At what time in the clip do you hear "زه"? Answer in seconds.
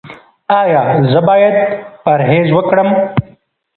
1.11-1.19